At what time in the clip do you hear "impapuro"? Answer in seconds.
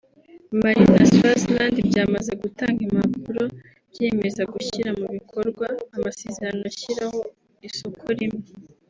2.87-3.43